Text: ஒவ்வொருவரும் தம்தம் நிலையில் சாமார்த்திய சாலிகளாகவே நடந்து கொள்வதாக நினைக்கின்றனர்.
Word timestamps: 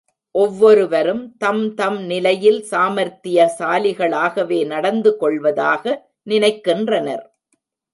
ஒவ்வொருவரும் 0.35 1.21
தம்தம் 1.37 1.99
நிலையில் 2.05 2.59
சாமார்த்திய 2.71 3.47
சாலிகளாகவே 3.59 4.61
நடந்து 4.65 5.13
கொள்வதாக 5.17 5.83
நினைக்கின்றனர். 6.29 7.25